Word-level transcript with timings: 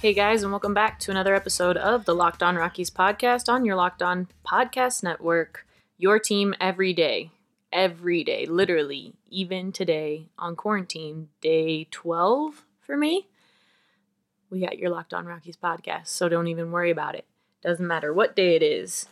Hey 0.00 0.14
guys, 0.14 0.42
and 0.42 0.50
welcome 0.50 0.72
back 0.72 0.98
to 1.00 1.10
another 1.10 1.34
episode 1.34 1.76
of 1.76 2.06
the 2.06 2.14
Locked 2.14 2.42
On 2.42 2.56
Rockies 2.56 2.88
podcast 2.88 3.52
on 3.52 3.66
your 3.66 3.76
Locked 3.76 4.00
On 4.00 4.28
Podcast 4.50 5.02
Network. 5.02 5.66
Your 5.98 6.18
team 6.18 6.54
every 6.58 6.94
day, 6.94 7.32
every 7.70 8.24
day, 8.24 8.46
literally, 8.46 9.12
even 9.28 9.72
today 9.72 10.30
on 10.38 10.56
quarantine, 10.56 11.28
day 11.42 11.84
12 11.90 12.64
for 12.80 12.96
me. 12.96 13.28
We 14.48 14.60
got 14.60 14.78
your 14.78 14.88
Locked 14.88 15.12
On 15.12 15.26
Rockies 15.26 15.58
podcast, 15.58 16.06
so 16.06 16.30
don't 16.30 16.48
even 16.48 16.72
worry 16.72 16.90
about 16.90 17.14
it. 17.14 17.26
Doesn't 17.62 17.86
matter 17.86 18.14
what 18.14 18.34
day 18.34 18.56
it 18.56 18.62
is. 18.62 19.06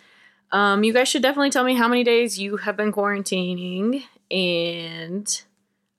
Um, 0.52 0.84
you 0.84 0.94
guys 0.94 1.08
should 1.08 1.20
definitely 1.20 1.50
tell 1.50 1.64
me 1.64 1.74
how 1.74 1.88
many 1.88 2.02
days 2.02 2.38
you 2.38 2.56
have 2.56 2.78
been 2.78 2.92
quarantining, 2.92 4.05
and 4.30 5.42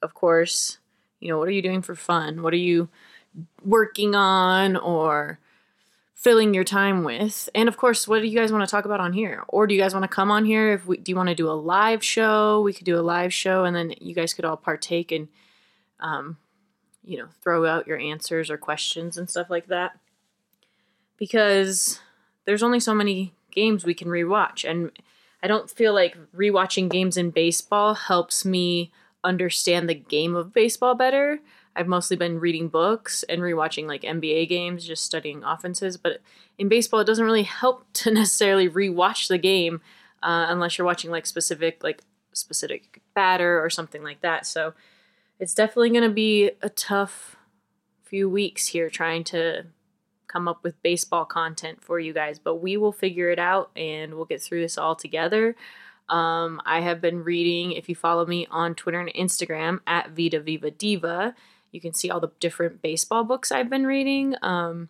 of 0.01 0.15
course, 0.15 0.79
you 1.19 1.29
know, 1.29 1.37
what 1.37 1.47
are 1.47 1.51
you 1.51 1.61
doing 1.61 1.83
for 1.83 1.93
fun? 1.93 2.41
What 2.41 2.53
are 2.53 2.57
you 2.57 2.89
working 3.63 4.15
on 4.15 4.75
or 4.75 5.39
filling 6.19 6.53
your 6.53 6.65
time 6.65 7.03
with. 7.03 7.47
And 7.55 7.69
of 7.69 7.77
course, 7.77 8.07
what 8.07 8.19
do 8.19 8.27
you 8.27 8.37
guys 8.37 8.51
want 8.51 8.67
to 8.67 8.69
talk 8.69 8.85
about 8.85 8.99
on 8.99 9.13
here? 9.13 9.43
Or 9.47 9.67
do 9.67 9.73
you 9.73 9.79
guys 9.79 9.93
want 9.93 10.03
to 10.03 10.09
come 10.09 10.31
on 10.31 10.43
here? 10.43 10.73
If 10.73 10.85
we 10.85 10.97
do 10.97 11.11
you 11.11 11.15
want 11.15 11.29
to 11.29 11.35
do 11.35 11.49
a 11.49 11.53
live 11.53 12.03
show? 12.03 12.61
We 12.61 12.73
could 12.73 12.85
do 12.85 12.99
a 12.99 13.01
live 13.01 13.33
show 13.33 13.63
and 13.63 13.75
then 13.75 13.93
you 14.01 14.13
guys 14.13 14.33
could 14.33 14.45
all 14.45 14.57
partake 14.57 15.11
and 15.11 15.29
um, 16.01 16.37
you 17.03 17.17
know, 17.17 17.27
throw 17.41 17.65
out 17.65 17.87
your 17.87 17.97
answers 17.97 18.49
or 18.49 18.57
questions 18.57 19.17
and 19.17 19.29
stuff 19.29 19.49
like 19.49 19.67
that. 19.67 19.97
Because 21.17 21.99
there's 22.45 22.63
only 22.63 22.79
so 22.79 22.93
many 22.93 23.33
games 23.51 23.85
we 23.85 23.93
can 23.93 24.09
rewatch 24.09 24.69
and 24.69 24.91
I 25.41 25.47
don't 25.47 25.69
feel 25.69 25.93
like 25.93 26.17
rewatching 26.35 26.89
games 26.89 27.15
in 27.15 27.31
baseball 27.31 27.93
helps 27.93 28.43
me 28.43 28.91
understand 29.23 29.87
the 29.87 29.95
game 29.95 30.35
of 30.35 30.53
baseball 30.53 30.95
better. 30.95 31.39
I've 31.75 31.87
mostly 31.87 32.17
been 32.17 32.39
reading 32.39 32.67
books 32.67 33.23
and 33.23 33.41
rewatching 33.41 33.87
like 33.87 34.01
NBA 34.01 34.49
games, 34.49 34.85
just 34.85 35.05
studying 35.05 35.43
offenses. 35.43 35.97
But 35.97 36.21
in 36.57 36.67
baseball, 36.67 36.99
it 36.99 37.05
doesn't 37.07 37.23
really 37.23 37.43
help 37.43 37.85
to 37.93 38.11
necessarily 38.11 38.69
rewatch 38.69 39.27
the 39.27 39.37
game 39.37 39.81
uh, 40.21 40.47
unless 40.49 40.77
you're 40.77 40.85
watching 40.85 41.11
like 41.11 41.25
specific 41.25 41.83
like 41.83 42.03
specific 42.33 43.01
batter 43.15 43.63
or 43.63 43.69
something 43.69 44.03
like 44.03 44.21
that. 44.21 44.45
So 44.45 44.73
it's 45.39 45.53
definitely 45.53 45.89
going 45.89 46.03
to 46.03 46.09
be 46.09 46.51
a 46.61 46.69
tough 46.69 47.37
few 48.03 48.29
weeks 48.29 48.67
here 48.67 48.89
trying 48.89 49.23
to 49.23 49.65
come 50.27 50.47
up 50.47 50.63
with 50.63 50.81
baseball 50.83 51.25
content 51.25 51.81
for 51.81 51.99
you 51.99 52.13
guys, 52.13 52.39
but 52.39 52.55
we 52.55 52.77
will 52.77 52.91
figure 52.91 53.29
it 53.29 53.39
out 53.39 53.71
and 53.75 54.13
we'll 54.13 54.25
get 54.25 54.41
through 54.41 54.61
this 54.61 54.77
all 54.77 54.95
together. 54.95 55.55
Um, 56.07 56.61
I 56.65 56.81
have 56.81 57.01
been 57.01 57.23
reading, 57.23 57.71
if 57.73 57.89
you 57.89 57.95
follow 57.95 58.25
me 58.25 58.47
on 58.49 58.75
Twitter 58.75 58.99
and 58.99 59.13
Instagram 59.13 59.79
at 59.85 60.11
Vita 60.11 60.39
Viva 60.39 60.71
Diva, 60.71 61.35
you 61.71 61.81
can 61.81 61.93
see 61.93 62.09
all 62.09 62.19
the 62.19 62.31
different 62.39 62.81
baseball 62.81 63.23
books 63.23 63.51
I've 63.51 63.69
been 63.69 63.85
reading. 63.85 64.35
Um, 64.41 64.89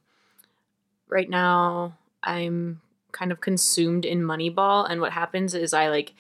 right 1.08 1.30
now, 1.30 1.97
I'm 2.23 2.81
kind 3.11 3.31
of 3.31 3.41
consumed 3.41 4.05
in 4.05 4.22
Moneyball, 4.22 4.89
and 4.89 5.02
what 5.02 5.13
happens 5.13 5.53
is 5.53 5.73
I 5.73 5.89
like 5.89 6.13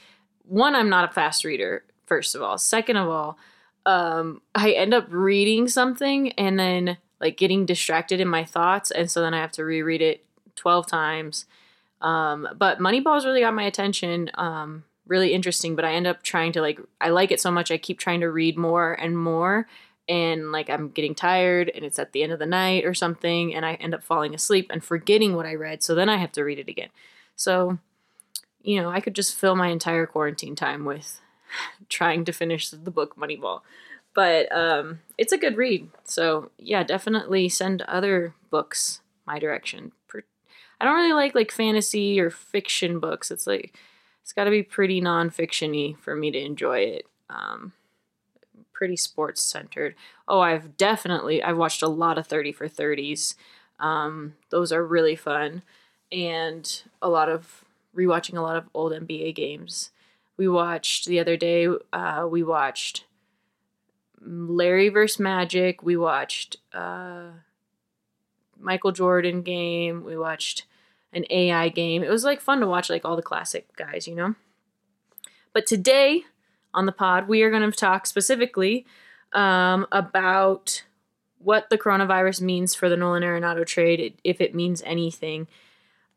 one, 0.43 0.75
I'm 0.75 0.89
not 0.89 1.09
a 1.09 1.13
fast 1.13 1.43
reader, 1.43 1.83
first 2.05 2.33
of 2.33 2.41
all. 2.41 2.57
Second 2.57 2.97
of 2.97 3.07
all, 3.07 3.37
um, 3.85 4.41
I 4.55 4.71
end 4.71 4.93
up 4.93 5.05
reading 5.09 5.67
something 5.67 6.31
and 6.33 6.59
then 6.59 6.97
like 7.21 7.37
getting 7.37 7.65
distracted 7.65 8.19
in 8.19 8.27
my 8.27 8.43
thoughts, 8.43 8.91
and 8.91 9.09
so 9.09 9.21
then 9.21 9.33
I 9.33 9.41
have 9.41 9.51
to 9.53 9.63
reread 9.63 10.01
it 10.01 10.25
12 10.55 10.87
times. 10.87 11.45
Um, 12.01 12.47
but 12.57 12.79
Moneyball's 12.79 13.25
really 13.25 13.41
got 13.41 13.53
my 13.53 13.63
attention. 13.63 14.31
Um, 14.35 14.85
really 15.05 15.33
interesting, 15.33 15.75
but 15.75 15.85
I 15.85 15.93
end 15.93 16.07
up 16.07 16.23
trying 16.23 16.53
to 16.53 16.61
like 16.61 16.79
I 17.01 17.09
like 17.09 17.31
it 17.31 17.41
so 17.41 17.51
much 17.51 17.71
I 17.71 17.77
keep 17.77 17.99
trying 17.99 18.21
to 18.21 18.31
read 18.31 18.57
more 18.57 18.93
and 18.93 19.17
more 19.17 19.67
and 20.09 20.51
like 20.51 20.69
I'm 20.69 20.89
getting 20.89 21.15
tired 21.15 21.71
and 21.73 21.85
it's 21.85 21.99
at 21.99 22.11
the 22.11 22.23
end 22.23 22.33
of 22.33 22.39
the 22.39 22.45
night 22.45 22.83
or 22.83 22.93
something 22.93 23.53
and 23.53 23.65
I 23.65 23.75
end 23.75 23.93
up 23.93 24.03
falling 24.03 24.35
asleep 24.35 24.69
and 24.69 24.83
forgetting 24.83 25.35
what 25.35 25.45
I 25.45 25.53
read. 25.53 25.83
So 25.83 25.95
then 25.95 26.09
I 26.09 26.17
have 26.17 26.31
to 26.33 26.43
read 26.43 26.59
it 26.59 26.67
again. 26.67 26.89
So, 27.35 27.77
you 28.61 28.81
know, 28.81 28.89
I 28.89 28.99
could 28.99 29.15
just 29.15 29.35
fill 29.35 29.55
my 29.55 29.67
entire 29.67 30.05
quarantine 30.05 30.55
time 30.55 30.83
with 30.83 31.21
trying 31.89 32.25
to 32.25 32.33
finish 32.33 32.69
the 32.69 32.91
book 32.91 33.15
Moneyball. 33.15 33.61
But 34.15 34.51
um, 34.51 34.99
it's 35.17 35.31
a 35.31 35.37
good 35.37 35.55
read. 35.55 35.87
So, 36.03 36.51
yeah, 36.57 36.83
definitely 36.83 37.47
send 37.47 37.83
other 37.83 38.33
books 38.49 39.01
my 39.25 39.37
direction. 39.37 39.91
I 40.81 40.85
don't 40.85 40.95
really 40.95 41.13
like 41.13 41.35
like 41.35 41.51
fantasy 41.51 42.19
or 42.19 42.29
fiction 42.29 42.99
books. 42.99 43.31
It's 43.31 43.45
like 43.45 43.75
it's 44.21 44.33
got 44.33 44.45
to 44.45 44.51
be 44.51 44.63
pretty 44.63 45.01
nonfiction-y 45.01 45.95
for 45.99 46.15
me 46.15 46.31
to 46.31 46.39
enjoy 46.39 46.79
it. 46.79 47.05
Um, 47.29 47.73
pretty 48.79 48.95
sports 48.95 49.41
centered. 49.41 49.93
Oh, 50.25 50.39
I've 50.39 50.77
definitely 50.77 51.43
I've 51.43 51.57
watched 51.57 51.83
a 51.83 51.89
lot 51.89 52.17
of 52.17 52.25
30 52.25 52.53
for 52.53 52.69
30s. 52.69 53.35
Um, 53.77 54.35
those 54.51 54.71
are 54.71 54.85
really 54.85 55.17
fun 55.17 55.63
and 56.13 56.83
a 57.01 57.09
lot 57.09 57.27
of 57.27 57.65
rewatching 57.95 58.37
a 58.37 58.41
lot 58.41 58.55
of 58.55 58.69
old 58.73 58.93
NBA 58.93 59.35
games. 59.35 59.91
We 60.37 60.47
watched 60.47 61.07
the 61.07 61.19
other 61.19 61.35
day 61.35 61.67
uh, 61.91 62.25
we 62.31 62.41
watched 62.41 63.03
Larry 64.21 64.87
vs 64.87 65.19
Magic, 65.19 65.83
we 65.83 65.97
watched 65.97 66.55
uh, 66.73 67.31
Michael 68.57 68.93
Jordan 68.93 69.41
game, 69.41 70.05
we 70.05 70.17
watched 70.17 70.65
an 71.11 71.25
AI 71.29 71.67
game. 71.67 72.01
It 72.01 72.09
was 72.09 72.23
like 72.23 72.39
fun 72.39 72.61
to 72.61 72.67
watch 72.67 72.89
like 72.89 73.03
all 73.03 73.17
the 73.17 73.21
classic 73.21 73.75
guys, 73.75 74.07
you 74.07 74.15
know. 74.15 74.35
But 75.51 75.67
today 75.67 76.23
on 76.73 76.85
the 76.85 76.91
pod, 76.91 77.27
we 77.27 77.41
are 77.41 77.49
going 77.49 77.69
to 77.69 77.77
talk 77.77 78.05
specifically 78.05 78.85
um, 79.33 79.87
about 79.91 80.83
what 81.39 81.69
the 81.69 81.77
coronavirus 81.77 82.41
means 82.41 82.75
for 82.75 82.89
the 82.89 82.97
Nolan 82.97 83.23
Arenado 83.23 83.65
trade, 83.65 84.15
if 84.23 84.41
it 84.41 84.53
means 84.53 84.81
anything. 84.85 85.47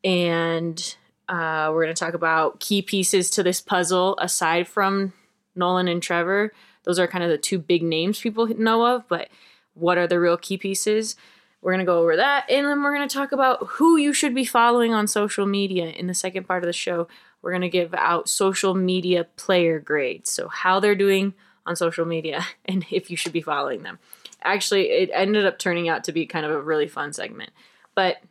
And 0.05 0.97
uh, 1.29 1.71
we're 1.73 1.85
going 1.85 1.95
to 1.95 2.05
talk 2.05 2.15
about 2.15 2.61
key 2.61 2.83
pieces 2.83 3.31
to 3.31 3.43
this 3.43 3.61
puzzle 3.61 4.17
aside 4.21 4.67
from 4.67 5.13
Nolan 5.55 5.89
and 5.89 6.03
Trevor. 6.03 6.53
Those 6.85 6.99
are 6.99 7.07
kind 7.07 7.23
of 7.23 7.31
the 7.31 7.39
two 7.39 7.59
big 7.59 7.83
names 7.83 8.21
people 8.21 8.47
know 8.49 8.85
of, 8.85 9.07
but 9.09 9.29
what 9.75 9.97
are 9.97 10.07
the 10.07 10.19
real 10.19 10.37
key 10.37 10.59
pieces? 10.59 11.17
We're 11.61 11.73
going 11.73 11.87
to 11.87 11.91
go 11.91 12.01
over 12.01 12.17
that. 12.17 12.51
And 12.51 12.67
then 12.67 12.83
we're 12.83 12.95
going 12.95 13.09
to 13.09 13.15
talk 13.15 13.31
about 13.31 13.65
who 13.65 13.97
you 13.97 14.13
should 14.13 14.35
be 14.35 14.45
following 14.45 14.93
on 14.93 15.07
social 15.07 15.47
media 15.47 15.87
in 15.87 16.09
the 16.09 16.15
second 16.15 16.49
part 16.49 16.65
of 16.65 16.67
the 16.67 16.73
show 16.73 17.07
we're 17.43 17.51
going 17.51 17.63
to 17.63 17.69
give 17.69 17.93
out 17.95 18.29
social 18.29 18.75
media 18.75 19.25
player 19.37 19.81
grades. 19.81 20.33
So, 20.33 20.49
how 20.49 20.81
they're 20.81 20.95
doing 20.95 21.35
on 21.67 21.77
social 21.77 22.05
media 22.05 22.45
and 22.65 22.85
if 22.91 23.11
you 23.11 23.17
should 23.17 23.33
be 23.33 23.43
following 23.43 23.83
them. 23.83 23.99
Actually, 24.45 24.91
it 24.91 25.11
ended 25.13 25.47
up 25.47 25.59
turning 25.59 25.89
out 25.89 26.05
to 26.05 26.13
be 26.13 26.27
kind 26.27 26.45
of 26.45 26.51
a 26.51 26.61
really 26.61 26.89
fun 26.89 27.13
segment. 27.13 27.51
But 27.95 28.23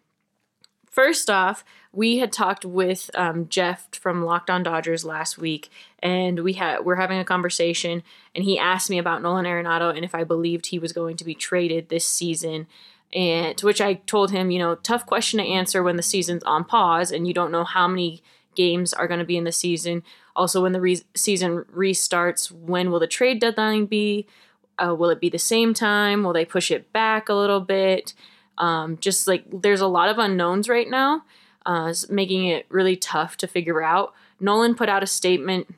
first 0.89 1.29
off, 1.29 1.63
we 1.93 2.17
had 2.17 2.31
talked 2.31 2.65
with 2.65 3.09
um, 3.15 3.47
Jeff 3.49 3.87
from 3.93 4.23
Locked 4.23 4.49
On 4.49 4.63
Dodgers 4.63 5.05
last 5.05 5.37
week, 5.37 5.69
and 5.99 6.41
we 6.41 6.53
had 6.53 6.85
we're 6.85 6.95
having 6.95 7.19
a 7.19 7.25
conversation, 7.25 8.03
and 8.35 8.43
he 8.43 8.59
asked 8.59 8.89
me 8.89 8.97
about 8.97 9.21
Nolan 9.21 9.45
Arenado 9.45 9.95
and 9.95 10.05
if 10.05 10.15
I 10.15 10.23
believed 10.23 10.67
he 10.67 10.79
was 10.79 10.93
going 10.93 11.17
to 11.17 11.25
be 11.25 11.35
traded 11.35 11.89
this 11.89 12.05
season. 12.05 12.67
And 13.13 13.57
to 13.57 13.65
which 13.65 13.81
I 13.81 13.95
told 13.95 14.31
him, 14.31 14.51
you 14.51 14.59
know, 14.59 14.75
tough 14.75 15.05
question 15.05 15.39
to 15.39 15.45
answer 15.45 15.83
when 15.83 15.97
the 15.97 16.03
season's 16.03 16.43
on 16.43 16.63
pause 16.63 17.11
and 17.11 17.27
you 17.27 17.33
don't 17.33 17.51
know 17.51 17.65
how 17.65 17.85
many 17.85 18.23
games 18.55 18.93
are 18.93 19.07
going 19.07 19.19
to 19.19 19.25
be 19.25 19.37
in 19.37 19.43
the 19.43 19.51
season. 19.51 20.03
Also, 20.35 20.61
when 20.61 20.71
the 20.71 20.81
re- 20.81 21.03
season 21.15 21.65
restarts, 21.75 22.51
when 22.51 22.91
will 22.91 22.99
the 22.99 23.07
trade 23.07 23.39
deadline 23.39 23.85
be? 23.85 24.27
Uh, 24.77 24.95
will 24.95 25.09
it 25.09 25.19
be 25.19 25.29
the 25.29 25.37
same 25.37 25.73
time? 25.73 26.23
Will 26.23 26.33
they 26.33 26.45
push 26.45 26.71
it 26.71 26.91
back 26.93 27.29
a 27.29 27.33
little 27.33 27.59
bit? 27.59 28.13
Um, 28.57 28.97
just 28.97 29.27
like 29.27 29.43
there's 29.51 29.81
a 29.81 29.87
lot 29.87 30.09
of 30.09 30.17
unknowns 30.17 30.69
right 30.69 30.89
now, 30.89 31.23
uh, 31.65 31.93
making 32.09 32.45
it 32.45 32.65
really 32.69 32.95
tough 32.95 33.37
to 33.37 33.47
figure 33.47 33.81
out. 33.81 34.13
Nolan 34.39 34.75
put 34.75 34.89
out 34.89 35.03
a 35.03 35.07
statement 35.07 35.73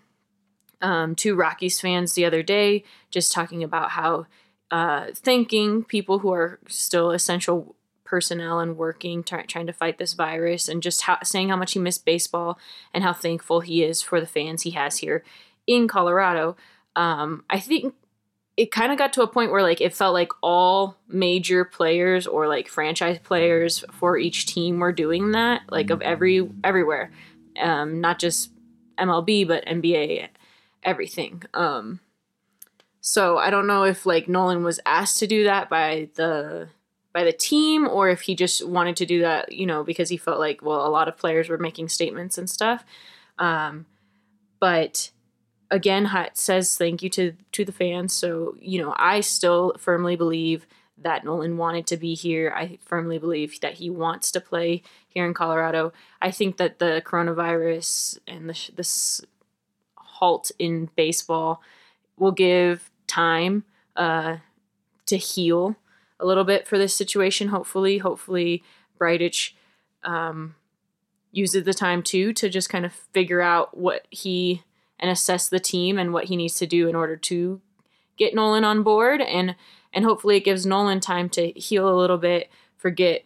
um, 0.82 1.16
to 1.16 1.36
Rockies 1.36 1.80
fans 1.80 2.14
the 2.14 2.26
other 2.26 2.44
day, 2.44 2.84
just 3.10 3.32
talking 3.32 3.64
about 3.64 3.92
how 3.92 4.28
uh, 4.72 5.08
thanking 5.14 5.84
people 5.84 6.20
who 6.20 6.34
are 6.34 6.60
still 6.68 7.12
essential 7.12 7.76
personnel 8.14 8.60
and 8.60 8.78
working, 8.78 9.24
trying 9.24 9.66
to 9.66 9.74
fight 9.74 9.98
this 9.98 10.14
virus, 10.14 10.70
and 10.70 10.84
just 10.84 11.02
how, 11.02 11.18
saying 11.24 11.50
how 11.50 11.56
much 11.56 11.74
he 11.74 11.80
missed 11.80 12.06
baseball 12.06 12.60
and 12.94 13.04
how 13.04 13.12
thankful 13.12 13.62
he 13.62 13.84
is 13.84 14.04
for 14.04 14.22
the 14.22 14.28
fans 14.28 14.62
he 14.62 14.70
has 14.70 14.98
here 14.98 15.24
in 15.66 15.88
Colorado. 15.88 16.56
Um, 16.96 17.44
I 17.50 17.60
think 17.60 17.96
it 18.56 18.72
kind 18.72 18.92
of 18.92 19.00
got 19.00 19.14
to 19.14 19.24
a 19.24 19.28
point 19.28 19.50
where 19.50 19.64
like 19.64 19.82
it 19.82 19.96
felt 19.96 20.14
like 20.14 20.32
all 20.44 20.96
major 21.08 21.66
players 21.66 22.28
or 22.28 22.48
like 22.48 22.68
franchise 22.68 23.18
players 23.18 23.84
for 23.92 24.16
each 24.16 24.46
team 24.46 24.78
were 24.78 24.94
doing 24.94 25.32
that, 25.32 25.62
like 25.72 25.90
of 25.90 26.04
every 26.04 26.48
everywhere, 26.64 27.12
um, 27.60 28.00
not 28.00 28.20
just 28.20 28.52
MLB 29.00 29.48
but 29.48 29.66
NBA, 29.66 30.28
everything. 30.84 31.42
Um, 31.56 32.00
so 33.02 33.40
I 33.40 33.50
don't 33.50 33.66
know 33.66 33.86
if 33.86 34.06
like 34.06 34.30
Nolan 34.30 34.64
was 34.64 34.80
asked 34.86 35.18
to 35.18 35.26
do 35.26 35.46
that 35.46 35.68
by 35.68 36.10
the 36.14 36.70
by 37.14 37.24
the 37.24 37.32
team 37.32 37.88
or 37.88 38.10
if 38.10 38.22
he 38.22 38.36
just 38.36 38.68
wanted 38.68 38.98
to 38.98 39.06
do 39.06 39.22
that, 39.22 39.52
you 39.52 39.66
know, 39.66 39.84
because 39.84 40.10
he 40.10 40.18
felt 40.18 40.40
like, 40.40 40.62
well, 40.62 40.86
a 40.86 40.90
lot 40.90 41.08
of 41.08 41.18
players 41.18 41.48
were 41.48 41.58
making 41.58 41.90
statements 41.90 42.38
and 42.38 42.50
stuff. 42.50 42.84
Um, 43.38 43.86
but 44.60 45.12
again, 45.70 46.10
it 46.14 46.38
says 46.38 46.78
thank 46.78 47.04
you 47.04 47.10
to 47.12 47.34
to 47.52 47.66
the 47.66 47.72
fans. 47.72 48.14
So 48.14 48.56
you 48.60 48.82
know, 48.82 48.96
I 48.98 49.22
still 49.22 49.74
firmly 49.78 50.16
believe 50.16 50.66
that 50.98 51.26
Nolan 51.26 51.58
wanted 51.58 51.88
to 51.88 51.98
be 51.98 52.14
here. 52.14 52.54
I 52.56 52.78
firmly 52.86 53.18
believe 53.18 53.60
that 53.62 53.74
he 53.74 53.90
wants 53.90 54.32
to 54.32 54.42
play 54.42 54.84
here 55.10 55.26
in 55.26 55.34
Colorado. 55.34 55.92
I 56.22 56.32
think 56.32 56.58
that 56.58 56.80
the 56.80 57.02
coronavirus 57.06 58.20
and 58.28 58.50
the, 58.50 58.72
this 58.76 59.22
halt 59.96 60.52
in 60.60 60.90
baseball 60.96 61.62
will 62.18 62.32
give 62.32 62.90
time 63.08 63.66
uh, 63.96 64.38
to 65.08 65.18
heal 65.18 65.76
a 66.20 66.26
little 66.26 66.44
bit 66.44 66.68
for 66.68 66.78
this 66.78 66.96
situation. 66.96 67.50
Hopefully, 67.50 68.00
hopefully 68.00 68.64
Bridich 69.00 69.54
um, 70.04 70.56
uses 71.32 71.64
the 71.64 71.74
time 71.74 72.04
too 72.04 72.34
to 72.34 72.50
just 72.50 72.70
kind 72.70 72.86
of 72.86 72.94
figure 72.94 73.42
out 73.42 73.78
what 73.78 74.08
he 74.10 74.64
and 75.00 75.12
assess 75.12 75.50
the 75.50 75.60
team 75.60 75.98
and 75.98 76.14
what 76.14 76.26
he 76.26 76.38
needs 76.38 76.56
to 76.56 76.68
do 76.68 76.88
in 76.88 76.96
order 76.96 77.18
to 77.18 77.62
get 78.18 78.34
Nolan 78.34 78.64
on 78.64 78.84
board 78.84 79.22
and 79.22 79.56
and 79.94 80.06
hopefully 80.06 80.38
it 80.38 80.44
gives 80.44 80.66
Nolan 80.66 81.00
time 81.00 81.30
to 81.30 81.52
heal 81.52 81.88
a 81.88 81.94
little 82.00 82.18
bit, 82.18 82.50
forget 82.78 83.26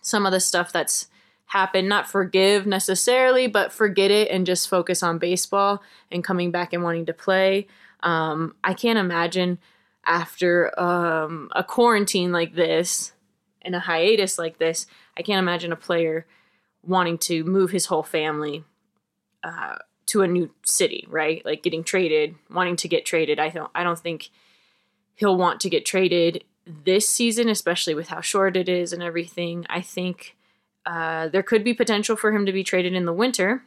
some 0.00 0.26
of 0.26 0.32
the 0.32 0.38
stuff 0.38 0.72
that's 0.72 1.08
happened, 1.46 1.88
not 1.88 2.08
forgive 2.08 2.66
necessarily, 2.66 3.46
but 3.48 3.72
forget 3.72 4.10
it 4.10 4.30
and 4.30 4.46
just 4.46 4.68
focus 4.68 5.02
on 5.02 5.18
baseball 5.18 5.82
and 6.12 6.22
coming 6.22 6.50
back 6.50 6.72
and 6.72 6.84
wanting 6.84 7.06
to 7.06 7.12
play. 7.12 7.66
Um, 8.02 8.54
I 8.62 8.74
can't 8.74 8.98
imagine 8.98 9.58
after 10.08 10.78
um, 10.80 11.50
a 11.54 11.62
quarantine 11.62 12.32
like 12.32 12.54
this 12.54 13.12
and 13.62 13.76
a 13.76 13.80
hiatus 13.80 14.38
like 14.38 14.58
this, 14.58 14.86
I 15.16 15.22
can't 15.22 15.38
imagine 15.38 15.70
a 15.70 15.76
player 15.76 16.26
wanting 16.82 17.18
to 17.18 17.44
move 17.44 17.70
his 17.70 17.86
whole 17.86 18.02
family 18.02 18.64
uh, 19.44 19.76
to 20.06 20.22
a 20.22 20.26
new 20.26 20.50
city, 20.64 21.06
right? 21.08 21.44
Like 21.44 21.62
getting 21.62 21.84
traded, 21.84 22.34
wanting 22.50 22.76
to 22.76 22.88
get 22.88 23.04
traded. 23.04 23.38
I 23.38 23.50
don't 23.50 23.70
I 23.74 23.84
don't 23.84 23.98
think 23.98 24.30
he'll 25.14 25.36
want 25.36 25.60
to 25.60 25.70
get 25.70 25.84
traded 25.84 26.44
this 26.66 27.08
season, 27.08 27.48
especially 27.48 27.94
with 27.94 28.08
how 28.08 28.20
short 28.20 28.56
it 28.56 28.68
is 28.68 28.92
and 28.92 29.02
everything. 29.02 29.66
I 29.68 29.82
think 29.82 30.36
uh, 30.86 31.28
there 31.28 31.42
could 31.42 31.62
be 31.62 31.74
potential 31.74 32.16
for 32.16 32.32
him 32.32 32.46
to 32.46 32.52
be 32.52 32.64
traded 32.64 32.94
in 32.94 33.04
the 33.04 33.12
winter. 33.12 33.64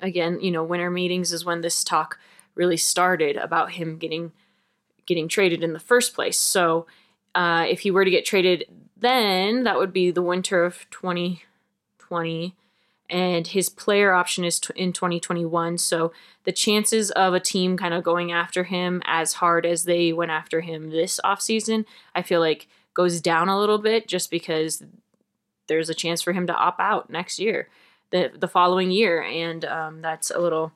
Again, 0.00 0.40
you 0.40 0.50
know, 0.50 0.62
winter 0.62 0.90
meetings 0.90 1.32
is 1.32 1.44
when 1.44 1.62
this 1.62 1.82
talk 1.82 2.18
really 2.54 2.76
started 2.76 3.36
about 3.36 3.72
him 3.72 3.96
getting 3.96 4.32
getting 5.08 5.26
traded 5.26 5.64
in 5.64 5.72
the 5.72 5.80
first 5.80 6.14
place. 6.14 6.38
So, 6.38 6.86
uh, 7.34 7.66
if 7.68 7.80
he 7.80 7.90
were 7.90 8.04
to 8.04 8.10
get 8.10 8.24
traded 8.24 8.64
then, 8.96 9.64
that 9.64 9.78
would 9.78 9.92
be 9.92 10.10
the 10.10 10.22
winter 10.22 10.64
of 10.64 10.88
2020 10.90 12.54
and 13.10 13.46
his 13.46 13.68
player 13.68 14.12
option 14.12 14.44
is 14.44 14.60
t- 14.60 14.72
in 14.76 14.92
2021. 14.92 15.78
So 15.78 16.12
the 16.44 16.52
chances 16.52 17.10
of 17.12 17.32
a 17.32 17.40
team 17.40 17.76
kind 17.76 17.94
of 17.94 18.04
going 18.04 18.32
after 18.32 18.64
him 18.64 19.02
as 19.06 19.34
hard 19.34 19.64
as 19.64 19.84
they 19.84 20.12
went 20.12 20.30
after 20.30 20.60
him 20.60 20.90
this 20.90 21.20
offseason, 21.24 21.84
I 22.14 22.22
feel 22.22 22.40
like 22.40 22.68
goes 22.94 23.20
down 23.20 23.48
a 23.48 23.58
little 23.58 23.78
bit 23.78 24.08
just 24.08 24.30
because 24.30 24.82
there's 25.68 25.88
a 25.88 25.94
chance 25.94 26.20
for 26.20 26.32
him 26.32 26.46
to 26.46 26.54
opt 26.54 26.80
out 26.80 27.10
next 27.10 27.38
year, 27.38 27.68
the 28.10 28.30
the 28.34 28.48
following 28.48 28.90
year, 28.90 29.22
and 29.22 29.64
um, 29.64 30.00
that's 30.00 30.30
a 30.30 30.38
little 30.38 30.72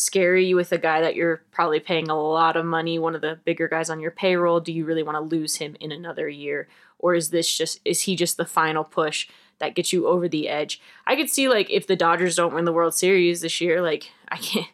scary 0.00 0.54
with 0.54 0.72
a 0.72 0.78
guy 0.78 1.00
that 1.00 1.14
you're 1.14 1.42
probably 1.50 1.80
paying 1.80 2.08
a 2.08 2.20
lot 2.20 2.56
of 2.56 2.64
money, 2.64 2.98
one 2.98 3.14
of 3.14 3.20
the 3.20 3.38
bigger 3.44 3.68
guys 3.68 3.90
on 3.90 4.00
your 4.00 4.10
payroll. 4.10 4.60
Do 4.60 4.72
you 4.72 4.84
really 4.84 5.02
want 5.02 5.16
to 5.16 5.36
lose 5.36 5.56
him 5.56 5.76
in 5.80 5.92
another 5.92 6.28
year, 6.28 6.68
or 6.98 7.14
is 7.14 7.30
this 7.30 7.54
just 7.54 7.80
is 7.84 8.02
he 8.02 8.16
just 8.16 8.36
the 8.36 8.44
final 8.44 8.84
push? 8.84 9.28
that 9.60 9.74
gets 9.74 9.92
you 9.92 10.08
over 10.08 10.26
the 10.26 10.48
edge. 10.48 10.80
I 11.06 11.14
could 11.14 11.30
see 11.30 11.48
like 11.48 11.70
if 11.70 11.86
the 11.86 11.94
Dodgers 11.94 12.34
don't 12.34 12.54
win 12.54 12.64
the 12.64 12.72
World 12.72 12.94
Series 12.94 13.42
this 13.42 13.60
year, 13.60 13.80
like 13.80 14.10
I 14.28 14.36
can't. 14.36 14.66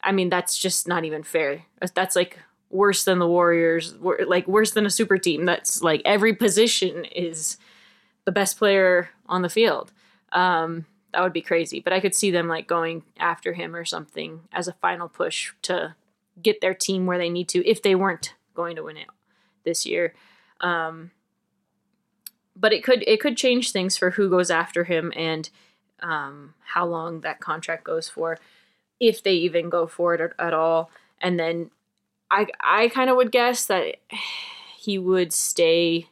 I 0.00 0.12
mean, 0.12 0.30
that's 0.30 0.56
just 0.56 0.86
not 0.86 1.04
even 1.04 1.24
fair. 1.24 1.64
That's 1.94 2.14
like 2.14 2.38
worse 2.70 3.04
than 3.04 3.18
the 3.18 3.26
Warriors, 3.26 3.96
like 4.00 4.46
worse 4.46 4.70
than 4.70 4.86
a 4.86 4.90
super 4.90 5.18
team. 5.18 5.44
That's 5.44 5.82
like 5.82 6.02
every 6.04 6.34
position 6.34 7.04
is 7.04 7.56
the 8.24 8.32
best 8.32 8.58
player 8.58 9.10
on 9.26 9.42
the 9.42 9.48
field. 9.48 9.92
Um, 10.30 10.86
that 11.12 11.22
would 11.22 11.32
be 11.32 11.42
crazy. 11.42 11.80
But 11.80 11.92
I 11.92 12.00
could 12.00 12.14
see 12.14 12.30
them 12.30 12.48
like 12.48 12.66
going 12.66 13.02
after 13.18 13.52
him 13.52 13.74
or 13.74 13.84
something 13.84 14.42
as 14.52 14.68
a 14.68 14.74
final 14.74 15.08
push 15.08 15.52
to 15.62 15.94
get 16.42 16.60
their 16.60 16.74
team 16.74 17.06
where 17.06 17.18
they 17.18 17.30
need 17.30 17.48
to 17.48 17.66
if 17.66 17.82
they 17.82 17.94
weren't 17.94 18.34
going 18.54 18.76
to 18.76 18.84
win 18.84 18.96
it 18.96 19.08
this 19.64 19.86
year. 19.86 20.14
Um, 20.60 21.12
but 22.54 22.72
it 22.72 22.82
could 22.82 23.04
it 23.06 23.20
could 23.20 23.36
change 23.36 23.70
things 23.70 23.96
for 23.96 24.10
who 24.10 24.28
goes 24.28 24.50
after 24.50 24.84
him 24.84 25.12
and 25.14 25.48
um, 26.00 26.54
how 26.74 26.86
long 26.86 27.20
that 27.20 27.40
contract 27.40 27.84
goes 27.84 28.08
for, 28.08 28.38
if 29.00 29.22
they 29.22 29.34
even 29.34 29.68
go 29.68 29.86
for 29.86 30.14
it 30.14 30.32
at, 30.38 30.54
all. 30.54 30.90
And 31.20 31.38
then 31.38 31.70
I 32.30 32.46
I 32.60 32.88
kind 32.88 33.10
of 33.10 33.16
would 33.16 33.32
guess 33.32 33.66
that 33.66 33.96
he 34.76 34.98
would 34.98 35.32
stay 35.32 36.08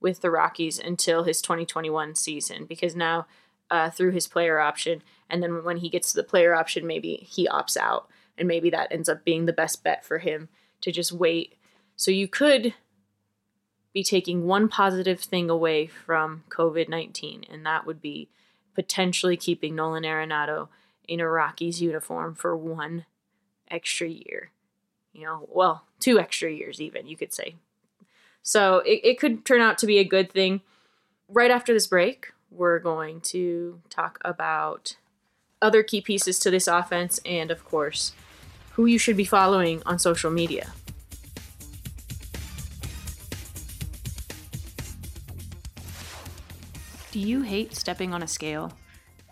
with 0.00 0.20
the 0.20 0.30
Rockies 0.30 0.78
until 0.78 1.24
his 1.24 1.40
2021 1.40 2.16
season 2.16 2.64
because 2.64 2.96
now 2.96 3.26
uh, 3.72 3.88
through 3.90 4.10
his 4.10 4.28
player 4.28 4.60
option, 4.60 5.02
and 5.30 5.42
then 5.42 5.64
when 5.64 5.78
he 5.78 5.88
gets 5.88 6.12
to 6.12 6.16
the 6.16 6.22
player 6.22 6.54
option, 6.54 6.86
maybe 6.86 7.26
he 7.28 7.48
opts 7.48 7.76
out, 7.76 8.06
and 8.36 8.46
maybe 8.46 8.68
that 8.68 8.92
ends 8.92 9.08
up 9.08 9.24
being 9.24 9.46
the 9.46 9.52
best 9.52 9.82
bet 9.82 10.04
for 10.04 10.18
him 10.18 10.50
to 10.82 10.92
just 10.92 11.10
wait. 11.10 11.54
So 11.96 12.10
you 12.10 12.28
could 12.28 12.74
be 13.94 14.04
taking 14.04 14.46
one 14.46 14.68
positive 14.68 15.20
thing 15.20 15.48
away 15.48 15.86
from 15.86 16.44
COVID 16.50 16.90
19, 16.90 17.46
and 17.50 17.64
that 17.64 17.86
would 17.86 18.02
be 18.02 18.28
potentially 18.74 19.38
keeping 19.38 19.74
Nolan 19.74 20.04
Arenado 20.04 20.68
in 21.08 21.20
a 21.20 21.26
Rockies 21.26 21.80
uniform 21.80 22.34
for 22.34 22.54
one 22.54 23.06
extra 23.70 24.08
year. 24.08 24.50
You 25.14 25.24
know, 25.24 25.48
well, 25.50 25.86
two 25.98 26.20
extra 26.20 26.50
years, 26.50 26.78
even, 26.78 27.06
you 27.06 27.16
could 27.16 27.32
say. 27.32 27.54
So 28.42 28.78
it, 28.78 29.00
it 29.02 29.18
could 29.18 29.46
turn 29.46 29.62
out 29.62 29.78
to 29.78 29.86
be 29.86 29.98
a 29.98 30.04
good 30.04 30.30
thing. 30.30 30.60
Right 31.28 31.50
after 31.50 31.72
this 31.72 31.86
break, 31.86 32.32
we're 32.54 32.78
going 32.78 33.20
to 33.20 33.80
talk 33.88 34.18
about 34.24 34.96
other 35.60 35.82
key 35.82 36.00
pieces 36.00 36.38
to 36.40 36.50
this 36.50 36.66
offense 36.66 37.20
and, 37.24 37.50
of 37.50 37.64
course, 37.64 38.12
who 38.72 38.86
you 38.86 38.98
should 38.98 39.16
be 39.16 39.24
following 39.24 39.82
on 39.86 39.98
social 39.98 40.30
media. 40.30 40.72
Do 47.12 47.18
you 47.18 47.42
hate 47.42 47.74
stepping 47.74 48.14
on 48.14 48.22
a 48.22 48.26
scale? 48.26 48.72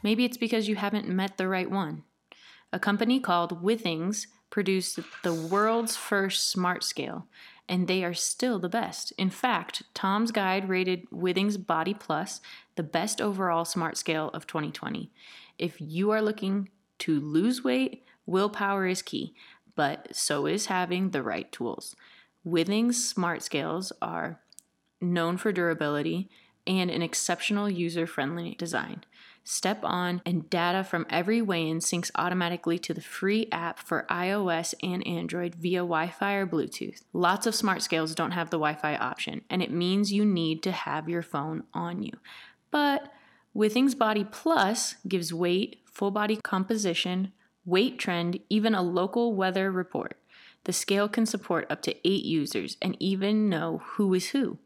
Maybe 0.03 0.25
it's 0.25 0.37
because 0.37 0.69
you 0.69 0.77
haven't 0.77 1.09
met 1.09 1.37
the 1.37 1.49
right 1.49 1.71
one. 1.71 2.05
A 2.73 2.79
company 2.79 3.21
called 3.21 3.63
Withings 3.63 4.27
produced 4.51 4.99
the 5.23 5.35
world's 5.35 5.97
first 5.97 6.51
smart 6.51 6.85
scale, 6.85 7.27
and 7.71 7.87
they 7.87 8.03
are 8.03 8.13
still 8.13 8.59
the 8.59 8.69
best. 8.69 9.13
In 9.13 9.31
fact, 9.31 9.85
Tom's 9.95 10.33
Guide 10.33 10.69
rated 10.69 11.09
Withings 11.13 11.57
Body 11.57 11.95
Plus 11.95 12.41
the 12.75 12.83
best 12.83 13.21
overall 13.21 13.65
smart 13.65 13.97
scale 13.97 14.29
of 14.35 14.45
2020. 14.49 15.13
If 15.57 15.81
you 15.81 16.11
are 16.11 16.21
looking 16.21 16.69
to 16.99 17.21
lose 17.21 17.63
weight, 17.63 18.03
willpower 18.27 18.89
is 18.89 19.03
key, 19.03 19.35
but 19.77 20.09
so 20.11 20.47
is 20.47 20.67
having 20.67 21.11
the 21.11 21.23
right 21.23 21.51
tools. 21.53 21.95
Withings 22.45 22.95
smart 22.95 23.41
scales 23.41 23.93
are 24.03 24.41
known 25.01 25.37
for 25.37 25.53
durability 25.53 26.29
and 26.67 26.91
an 26.91 27.03
exceptional 27.03 27.71
user 27.71 28.05
friendly 28.05 28.57
design. 28.57 29.05
Step 29.43 29.81
on 29.83 30.23
and 30.25 30.49
data 30.51 30.85
from 30.85 31.07
every 31.11 31.43
weigh 31.43 31.69
in 31.69 31.79
syncs 31.79 32.11
automatically 32.15 32.79
to 32.79 32.95
the 32.95 33.01
free 33.01 33.49
app 33.51 33.79
for 33.79 34.07
iOS 34.11 34.75
and 34.83 35.07
Android 35.07 35.55
via 35.55 35.81
Wi 35.81 36.09
Fi 36.09 36.35
or 36.35 36.47
Bluetooth. 36.47 37.03
Lots 37.13 37.47
of 37.47 37.55
smart 37.55 37.83
scales 37.83 38.15
don't 38.15 38.33
have 38.33 38.51
the 38.51 38.59
Wi 38.59 38.75
Fi 38.75 38.97
option, 38.97 39.43
and 39.51 39.63
it 39.63 39.73
means 39.73 40.13
you 40.13 40.25
need 40.25 40.63
to 40.63 40.73
have 40.73 41.09
your 41.09 41.23
phone 41.23 41.65
on 41.75 42.03
you. 42.03 42.13
But 42.71 43.13
Withings 43.57 43.99
Body 43.99 44.25
Plus 44.25 44.97
gives 45.09 45.35
weight, 45.35 45.81
full 45.85 46.11
body 46.11 46.37
composition, 46.37 47.33
weight 47.65 47.99
trend, 47.99 48.39
even 48.49 48.75
a 48.75 48.83
local 48.83 49.35
weather 49.35 49.73
report. 49.73 50.17
The 50.65 50.73
scale 50.73 51.09
can 51.09 51.27
support 51.27 51.67
up 51.71 51.83
to 51.83 51.97
eight 52.07 52.25
users 52.25 52.77
and 52.81 52.97
even 53.01 53.49
know 53.49 53.83
who 53.85 54.13
is 54.15 54.29
who. 54.29 54.59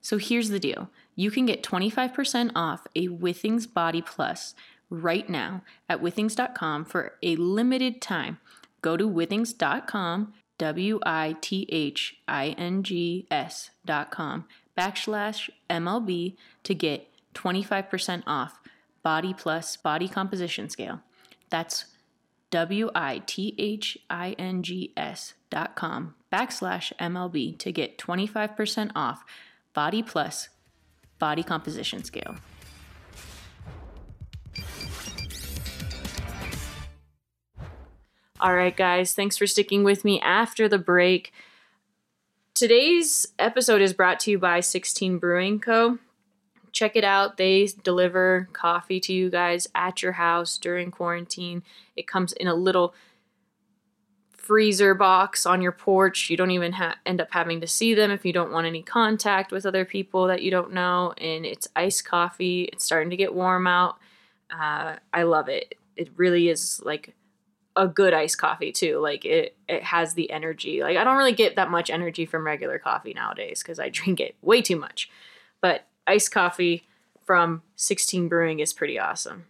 So 0.00 0.16
here's 0.16 0.48
the 0.48 0.60
deal 0.60 0.90
you 1.20 1.30
can 1.30 1.46
get 1.46 1.62
25% 1.62 2.52
off 2.54 2.86
a 2.94 3.08
Withings 3.08 3.72
Body 3.72 4.00
Plus 4.00 4.54
right 4.88 5.28
now 5.28 5.62
at 5.88 6.02
withings.com 6.02 6.84
for 6.84 7.12
a 7.22 7.36
limited 7.36 8.00
time. 8.00 8.38
Go 8.82 8.96
to 8.96 9.08
withings.com, 9.08 10.32
W 10.58 10.98
I 11.04 11.36
T 11.40 11.66
H 11.70 12.16
I 12.26 12.48
N 12.56 12.82
G 12.82 13.26
S.com 13.30 14.46
backslash 14.76 15.50
MLB 15.68 16.36
to 16.64 16.74
get 16.74 17.08
25% 17.34 18.22
off 18.26 18.58
Body 19.02 19.34
Plus 19.34 19.76
Body 19.76 20.08
Composition 20.08 20.68
Scale. 20.70 21.00
That's 21.50 21.84
W 22.50 22.90
I 22.94 23.22
T 23.26 23.54
H 23.58 23.98
I 24.08 24.32
N 24.38 24.62
G 24.62 24.92
S 24.96 25.34
dot 25.50 25.76
com 25.76 26.14
backslash 26.32 26.92
MLB 26.98 27.58
to 27.58 27.72
get 27.72 27.98
25% 27.98 28.92
off 28.94 29.24
Body 29.74 30.02
Plus 30.02 30.48
Body 31.20 31.44
Composition 31.44 32.02
Scale. 32.02 32.34
All 38.40 38.54
right, 38.54 38.74
guys, 38.74 39.12
thanks 39.12 39.36
for 39.36 39.46
sticking 39.46 39.84
with 39.84 40.02
me 40.04 40.18
after 40.20 40.66
the 40.66 40.78
break. 40.78 41.32
today's 42.54 43.26
episode 43.38 43.80
is 43.82 43.92
brought 43.92 44.18
to 44.20 44.30
you 44.30 44.38
by 44.38 44.60
16 44.60 45.18
Brewing 45.18 45.60
Co. 45.60 45.98
Check 46.72 46.96
it 46.96 47.04
out. 47.04 47.36
They 47.36 47.68
deliver 47.84 48.48
coffee 48.52 49.00
to 49.00 49.12
you 49.12 49.28
guys 49.30 49.68
at 49.74 50.02
your 50.02 50.12
house 50.12 50.56
during 50.56 50.90
quarantine. 50.90 51.62
It 51.96 52.06
comes 52.06 52.32
in 52.32 52.46
a 52.46 52.54
little 52.54 52.94
freezer 54.40 54.94
box 54.94 55.44
on 55.44 55.60
your 55.60 55.72
porch. 55.72 56.30
You 56.30 56.36
don't 56.36 56.50
even 56.50 56.72
ha- 56.72 56.96
end 57.04 57.20
up 57.20 57.28
having 57.30 57.60
to 57.60 57.66
see 57.66 57.94
them 57.94 58.10
if 58.10 58.24
you 58.24 58.32
don't 58.32 58.50
want 58.50 58.66
any 58.66 58.82
contact 58.82 59.52
with 59.52 59.66
other 59.66 59.84
people 59.84 60.26
that 60.26 60.42
you 60.42 60.50
don't 60.50 60.72
know. 60.72 61.12
And 61.18 61.44
it's 61.44 61.68
iced 61.76 62.04
coffee. 62.04 62.64
It's 62.72 62.84
starting 62.84 63.10
to 63.10 63.16
get 63.16 63.34
warm 63.34 63.66
out. 63.66 63.98
Uh, 64.50 64.96
I 65.12 65.24
love 65.24 65.48
it. 65.48 65.74
It 65.96 66.10
really 66.16 66.48
is 66.48 66.80
like 66.84 67.14
a 67.76 67.86
good 67.86 68.14
iced 68.14 68.38
coffee 68.38 68.72
too. 68.72 68.98
Like 68.98 69.24
it, 69.24 69.56
it 69.68 69.82
has 69.82 70.14
the 70.14 70.30
energy. 70.30 70.82
Like 70.82 70.96
I 70.96 71.04
don't 71.04 71.18
really 71.18 71.32
get 71.32 71.56
that 71.56 71.70
much 71.70 71.90
energy 71.90 72.26
from 72.26 72.46
regular 72.46 72.78
coffee 72.78 73.12
nowadays 73.12 73.62
because 73.62 73.78
I 73.78 73.88
drink 73.90 74.20
it 74.20 74.36
way 74.40 74.62
too 74.62 74.76
much. 74.76 75.10
But 75.60 75.86
iced 76.06 76.32
coffee 76.32 76.88
from 77.22 77.62
16 77.76 78.28
Brewing 78.28 78.60
is 78.60 78.72
pretty 78.72 78.98
awesome. 78.98 79.44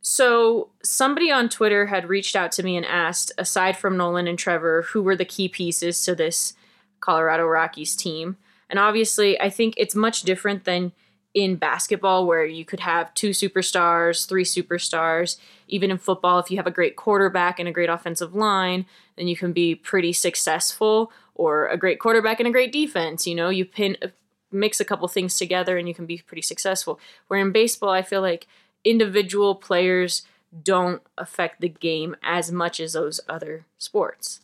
So, 0.00 0.70
somebody 0.82 1.30
on 1.30 1.48
Twitter 1.48 1.86
had 1.86 2.08
reached 2.08 2.36
out 2.36 2.52
to 2.52 2.62
me 2.62 2.76
and 2.76 2.86
asked, 2.86 3.32
aside 3.36 3.76
from 3.76 3.96
Nolan 3.96 4.28
and 4.28 4.38
Trevor, 4.38 4.82
who 4.82 5.02
were 5.02 5.16
the 5.16 5.24
key 5.24 5.48
pieces 5.48 6.02
to 6.04 6.14
this 6.14 6.54
Colorado 7.00 7.46
Rockies 7.46 7.96
team. 7.96 8.36
And 8.70 8.78
obviously, 8.78 9.40
I 9.40 9.50
think 9.50 9.74
it's 9.76 9.94
much 9.94 10.22
different 10.22 10.64
than 10.64 10.92
in 11.34 11.56
basketball, 11.56 12.26
where 12.26 12.44
you 12.44 12.64
could 12.64 12.80
have 12.80 13.12
two 13.14 13.30
superstars, 13.30 14.26
three 14.26 14.44
superstars. 14.44 15.36
Even 15.66 15.90
in 15.90 15.98
football, 15.98 16.38
if 16.38 16.50
you 16.50 16.56
have 16.56 16.66
a 16.66 16.70
great 16.70 16.96
quarterback 16.96 17.58
and 17.58 17.68
a 17.68 17.72
great 17.72 17.90
offensive 17.90 18.34
line, 18.34 18.86
then 19.16 19.28
you 19.28 19.36
can 19.36 19.52
be 19.52 19.74
pretty 19.74 20.12
successful, 20.12 21.12
or 21.34 21.66
a 21.66 21.76
great 21.76 22.00
quarterback 22.00 22.40
and 22.40 22.48
a 22.48 22.52
great 22.52 22.72
defense. 22.72 23.26
You 23.26 23.34
know, 23.34 23.50
you 23.50 23.64
pin, 23.64 23.96
uh, 24.02 24.08
mix 24.50 24.80
a 24.80 24.84
couple 24.84 25.06
things 25.08 25.36
together 25.36 25.76
and 25.76 25.86
you 25.86 25.94
can 25.94 26.06
be 26.06 26.18
pretty 26.18 26.42
successful. 26.42 26.98
Where 27.28 27.40
in 27.40 27.52
baseball, 27.52 27.90
I 27.90 28.02
feel 28.02 28.22
like 28.22 28.46
individual 28.84 29.54
players 29.54 30.22
don't 30.62 31.02
affect 31.16 31.60
the 31.60 31.68
game 31.68 32.16
as 32.22 32.50
much 32.50 32.80
as 32.80 32.94
those 32.94 33.20
other 33.28 33.66
sports. 33.76 34.40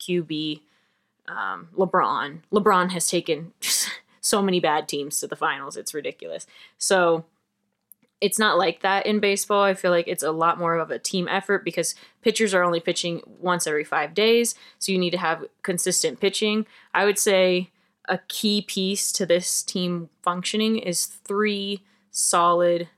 QB, 0.00 0.60
um, 1.26 1.68
LeBron. 1.76 2.40
LeBron 2.52 2.92
has 2.92 3.08
taken 3.08 3.52
so 4.20 4.42
many 4.42 4.60
bad 4.60 4.88
teams 4.88 5.20
to 5.20 5.26
the 5.26 5.36
finals. 5.36 5.76
It's 5.76 5.94
ridiculous. 5.94 6.46
So 6.78 7.24
it's 8.20 8.38
not 8.38 8.56
like 8.56 8.80
that 8.80 9.04
in 9.06 9.20
baseball. 9.20 9.62
I 9.62 9.74
feel 9.74 9.90
like 9.90 10.08
it's 10.08 10.22
a 10.22 10.32
lot 10.32 10.58
more 10.58 10.76
of 10.76 10.90
a 10.90 10.98
team 10.98 11.28
effort 11.28 11.64
because 11.64 11.94
pitchers 12.22 12.54
are 12.54 12.62
only 12.62 12.80
pitching 12.80 13.20
once 13.40 13.66
every 13.66 13.84
five 13.84 14.14
days. 14.14 14.54
So 14.78 14.92
you 14.92 14.98
need 14.98 15.10
to 15.10 15.18
have 15.18 15.44
consistent 15.62 16.20
pitching. 16.20 16.66
I 16.94 17.04
would 17.04 17.18
say 17.18 17.70
a 18.08 18.18
key 18.28 18.62
piece 18.62 19.12
to 19.12 19.26
this 19.26 19.62
team 19.62 20.08
functioning 20.22 20.78
is 20.78 21.06
three 21.06 21.82
solid 22.10 22.88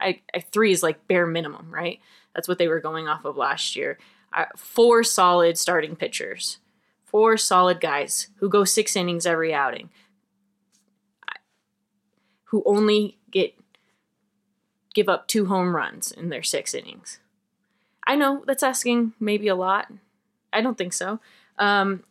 I, 0.00 0.20
I 0.34 0.40
three 0.40 0.72
is 0.72 0.82
like 0.82 1.06
bare 1.08 1.26
minimum, 1.26 1.70
right? 1.70 2.00
That's 2.34 2.48
what 2.48 2.58
they 2.58 2.68
were 2.68 2.80
going 2.80 3.08
off 3.08 3.24
of 3.24 3.36
last 3.36 3.76
year. 3.76 3.98
Uh, 4.32 4.44
four 4.56 5.02
solid 5.02 5.58
starting 5.58 5.96
pitchers, 5.96 6.58
four 7.04 7.36
solid 7.36 7.80
guys 7.80 8.28
who 8.36 8.48
go 8.48 8.64
six 8.64 8.94
innings 8.94 9.26
every 9.26 9.52
outing, 9.54 9.90
who 12.44 12.62
only 12.66 13.18
get 13.30 13.54
give 14.94 15.08
up 15.08 15.28
two 15.28 15.46
home 15.46 15.74
runs 15.74 16.12
in 16.12 16.28
their 16.28 16.42
six 16.42 16.74
innings. 16.74 17.20
I 18.06 18.16
know 18.16 18.42
that's 18.46 18.62
asking 18.62 19.12
maybe 19.20 19.48
a 19.48 19.54
lot. 19.54 19.92
I 20.52 20.60
don't 20.60 20.78
think 20.78 20.92
so. 20.92 21.20
Um, 21.58 22.04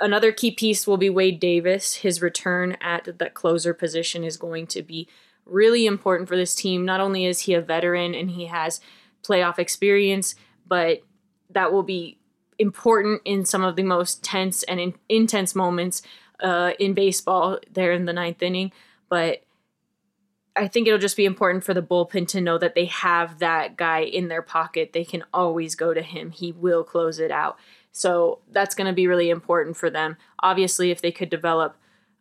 another 0.00 0.32
key 0.32 0.50
piece 0.50 0.86
will 0.86 0.96
be 0.96 1.10
Wade 1.10 1.40
Davis. 1.40 1.94
His 1.96 2.20
return 2.20 2.76
at 2.80 3.18
that 3.18 3.34
closer 3.34 3.72
position 3.72 4.24
is 4.24 4.36
going 4.36 4.66
to 4.68 4.82
be 4.82 5.08
really 5.46 5.86
important 5.86 6.28
for 6.28 6.36
this 6.36 6.54
team. 6.54 6.84
Not 6.84 7.00
only 7.00 7.24
is 7.24 7.40
he 7.40 7.54
a 7.54 7.60
veteran 7.60 8.14
and 8.14 8.30
he 8.30 8.46
has 8.46 8.80
playoff 9.22 9.58
experience, 9.58 10.34
but 10.66 11.00
that 11.50 11.72
will 11.72 11.82
be 11.82 12.18
important 12.58 13.22
in 13.24 13.44
some 13.44 13.62
of 13.62 13.76
the 13.76 13.82
most 13.82 14.22
tense 14.24 14.62
and 14.64 14.80
in- 14.80 14.94
intense 15.08 15.54
moments 15.54 16.02
uh, 16.40 16.72
in 16.78 16.94
baseball 16.94 17.58
there 17.72 17.92
in 17.92 18.04
the 18.04 18.12
ninth 18.12 18.42
inning. 18.42 18.72
But 19.08 19.42
I 20.56 20.68
think 20.68 20.86
it'll 20.86 20.98
just 20.98 21.16
be 21.16 21.26
important 21.26 21.64
for 21.64 21.74
the 21.74 21.82
bullpen 21.82 22.26
to 22.28 22.40
know 22.40 22.56
that 22.58 22.74
they 22.74 22.86
have 22.86 23.38
that 23.40 23.76
guy 23.76 24.00
in 24.00 24.28
their 24.28 24.42
pocket. 24.42 24.92
They 24.92 25.04
can 25.04 25.22
always 25.32 25.74
go 25.74 25.92
to 25.92 26.02
him. 26.02 26.30
He 26.30 26.52
will 26.52 26.82
close 26.82 27.18
it 27.18 27.30
out. 27.30 27.58
So 27.92 28.40
that's 28.50 28.74
going 28.74 28.86
to 28.86 28.94
be 28.94 29.06
really 29.06 29.30
important 29.30 29.76
for 29.76 29.90
them. 29.90 30.16
Obviously, 30.40 30.90
if 30.90 31.02
they 31.02 31.12
could 31.12 31.30
develop 31.30 31.76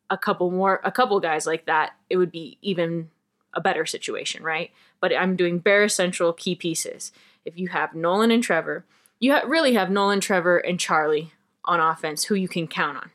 a 0.10 0.18
couple 0.18 0.52
more, 0.52 0.82
a 0.84 0.92
couple 0.92 1.20
guys 1.20 1.46
like 1.46 1.66
that, 1.66 1.94
it 2.10 2.18
would 2.18 2.32
be 2.32 2.58
even 2.62 3.10
a 3.56 3.62
better 3.62 3.86
situation, 3.86 4.44
right? 4.44 4.72
But 5.00 5.16
I'm 5.16 5.36
doing 5.36 5.60
bare 5.60 5.84
essential 5.84 6.34
key 6.34 6.56
pieces. 6.56 7.12
If 7.46 7.58
you 7.58 7.70
have 7.70 7.96
Nolan 7.96 8.32
and 8.32 8.44
Trevor, 8.44 8.86
you 9.20 9.34
ha- 9.34 9.44
really 9.48 9.74
have 9.74 9.90
Nolan, 9.90 10.20
Trevor, 10.20 10.58
and 10.58 10.80
Charlie 10.80 11.34
on 11.64 11.80
offense 11.80 12.26
who 12.26 12.36
you 12.36 12.48
can 12.48 12.68
count 12.68 12.98
on 12.98 13.12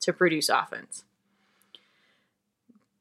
to 0.00 0.12
produce 0.12 0.48
offense. 0.48 1.04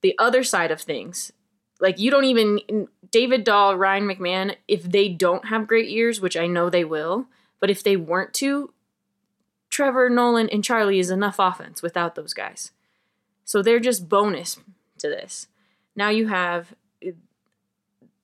The 0.01 0.15
other 0.19 0.43
side 0.43 0.71
of 0.71 0.81
things, 0.81 1.31
like 1.79 1.99
you 1.99 2.11
don't 2.11 2.25
even 2.25 2.87
David 3.09 3.43
Dahl, 3.43 3.75
Ryan 3.75 4.07
McMahon, 4.07 4.55
if 4.67 4.83
they 4.83 5.09
don't 5.09 5.47
have 5.47 5.67
great 5.67 5.89
years, 5.89 6.21
which 6.21 6.37
I 6.37 6.47
know 6.47 6.69
they 6.69 6.83
will, 6.83 7.27
but 7.59 7.69
if 7.69 7.83
they 7.83 7.95
weren't 7.95 8.33
to, 8.35 8.73
Trevor, 9.69 10.09
Nolan, 10.09 10.49
and 10.49 10.63
Charlie 10.63 10.99
is 10.99 11.09
enough 11.09 11.37
offense 11.39 11.81
without 11.81 12.15
those 12.15 12.33
guys. 12.33 12.71
So 13.45 13.61
they're 13.61 13.79
just 13.79 14.09
bonus 14.09 14.59
to 14.99 15.07
this. 15.07 15.47
Now 15.95 16.09
you 16.09 16.27
have 16.27 16.73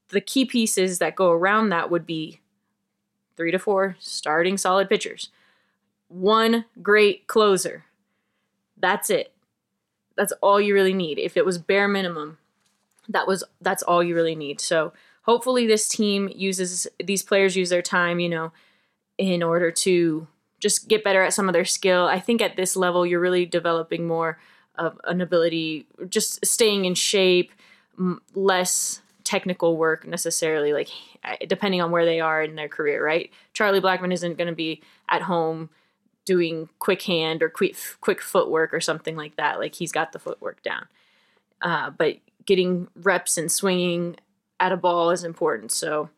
the 0.10 0.22
key 0.22 0.46
pieces 0.46 1.00
that 1.00 1.16
go 1.16 1.32
around 1.32 1.70
that 1.70 1.90
would 1.90 2.06
be 2.06 2.40
three 3.36 3.52
to 3.52 3.60
four 3.60 3.96
starting 4.00 4.58
solid 4.58 4.90
pitchers, 4.90 5.30
one 6.08 6.66
great 6.82 7.28
closer. 7.28 7.86
That's 8.78 9.10
it. 9.10 9.34
That's 10.16 10.34
all 10.42 10.60
you 10.60 10.74
really 10.74 10.94
need. 10.94 11.20
If 11.20 11.38
it 11.38 11.46
was 11.46 11.58
bare 11.58 11.88
minimum, 11.88 12.38
that 13.10 13.28
was 13.28 13.44
that's 13.62 13.84
all 13.84 14.04
you 14.04 14.16
really 14.16 14.36
need. 14.36 14.60
So 14.60 14.94
hopefully 15.24 15.68
this 15.68 15.88
team 15.88 16.30
uses 16.34 16.88
these 17.04 17.24
players 17.24 17.56
use 17.56 17.70
their 17.70 17.82
time, 17.82 18.20
you 18.20 18.30
know, 18.30 18.52
in 19.18 19.44
order 19.44 19.72
to 19.72 20.28
just 20.60 20.88
get 20.88 21.04
better 21.04 21.22
at 21.22 21.34
some 21.34 21.48
of 21.48 21.54
their 21.54 21.66
skill. 21.66 22.08
I 22.08 22.20
think 22.20 22.42
at 22.42 22.56
this 22.56 22.76
level 22.76 23.06
you're 23.06 23.20
really 23.20 23.46
developing 23.46 24.08
more 24.08 24.40
of 24.76 25.00
an 25.06 25.22
ability 25.22 25.86
just 26.10 26.44
staying 26.46 26.86
in 26.86 26.96
shape, 26.96 27.52
less 28.36 29.02
technical 29.24 29.76
work 29.76 30.08
necessarily 30.08 30.72
like 30.72 30.88
depending 31.48 31.82
on 31.82 31.92
where 31.92 32.06
they 32.06 32.22
are 32.22 32.42
in 32.42 32.56
their 32.56 32.70
career 32.70 33.04
right? 33.04 33.30
Charlie 33.54 33.82
blackmon 33.82 34.14
isn't 34.14 34.38
going 34.38 34.48
to 34.48 34.56
be 34.56 34.82
at 35.10 35.24
home 35.24 35.70
doing 36.24 36.70
quick 36.80 37.02
hand 37.04 37.44
or 37.44 37.50
quick 37.50 37.76
quick 38.00 38.22
footwork 38.22 38.74
or 38.74 38.80
something 38.80 39.16
like 39.16 39.36
that 39.36 39.60
like 39.60 39.76
he's 39.76 39.92
got 39.92 40.12
the 40.12 40.20
footwork 40.20 40.62
down. 40.64 40.86
Uh, 41.62 41.90
but 41.90 42.18
getting 42.46 42.88
reps 42.96 43.38
and 43.38 43.52
swinging 43.52 44.16
at 44.60 44.72
a 44.72 44.78
ball 44.78 45.10
is 45.10 45.24
important 45.24 45.72
so 45.72 46.10